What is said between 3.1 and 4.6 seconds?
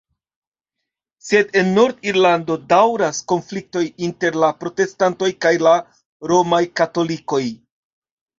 konfliktoj inter la